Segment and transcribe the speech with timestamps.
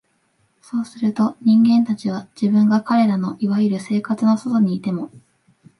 [0.63, 5.11] そうすると、人間たちは、自分が彼等の所謂「生活」の外にいても、